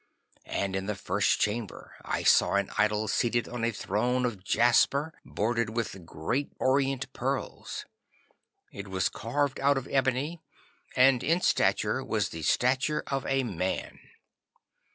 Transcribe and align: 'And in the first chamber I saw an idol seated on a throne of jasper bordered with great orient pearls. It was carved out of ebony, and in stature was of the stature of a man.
'And 0.45 0.75
in 0.75 0.87
the 0.87 0.95
first 0.95 1.39
chamber 1.39 1.95
I 2.03 2.23
saw 2.23 2.55
an 2.55 2.71
idol 2.75 3.07
seated 3.07 3.47
on 3.47 3.63
a 3.63 3.69
throne 3.69 4.25
of 4.25 4.43
jasper 4.43 5.13
bordered 5.23 5.69
with 5.69 6.07
great 6.07 6.51
orient 6.59 7.13
pearls. 7.13 7.85
It 8.71 8.87
was 8.87 9.09
carved 9.09 9.59
out 9.59 9.77
of 9.77 9.87
ebony, 9.91 10.41
and 10.95 11.21
in 11.23 11.39
stature 11.39 12.03
was 12.03 12.25
of 12.25 12.31
the 12.31 12.41
stature 12.41 13.03
of 13.05 13.27
a 13.27 13.43
man. 13.43 13.99